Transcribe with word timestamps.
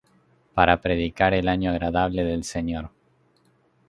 Para 0.55 0.81
predicar 0.81 1.35
el 1.35 1.47
año 1.47 1.69
agradable 1.69 2.23
del 2.23 2.43
Señor. 2.43 2.89